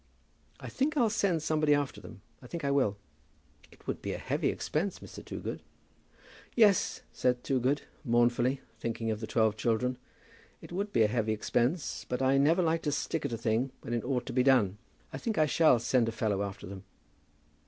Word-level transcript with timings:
I 0.59 0.67
think 0.67 0.97
I'll 0.97 1.11
send 1.11 1.43
somebody 1.43 1.75
after 1.75 2.01
them. 2.01 2.21
I 2.41 2.47
think 2.47 2.65
I 2.65 2.71
will." 2.71 2.97
"It 3.71 3.85
would 3.85 4.01
be 4.01 4.13
a 4.13 4.17
heavy 4.17 4.49
expense, 4.49 4.97
Mr. 4.97 5.23
Toogood." 5.23 5.61
"Yes," 6.55 7.03
said 7.13 7.43
Toogood, 7.43 7.83
mournfully, 8.03 8.61
thinking 8.79 9.11
of 9.11 9.19
the 9.19 9.27
twelve 9.27 9.57
children; 9.57 9.99
"it 10.59 10.71
would 10.71 10.91
be 10.91 11.03
a 11.03 11.07
heavy 11.07 11.33
expense. 11.33 12.03
But 12.09 12.19
I 12.19 12.39
never 12.39 12.63
like 12.63 12.81
to 12.81 12.91
stick 12.91 13.25
at 13.25 13.31
a 13.33 13.37
thing 13.37 13.69
when 13.81 13.93
it 13.93 14.03
ought 14.03 14.25
to 14.25 14.33
be 14.33 14.41
done. 14.41 14.79
I 15.13 15.19
think 15.19 15.37
I 15.37 15.45
shall 15.45 15.77
send 15.77 16.09
a 16.09 16.11
fellow 16.11 16.41
after 16.41 16.65
them." 16.65 16.83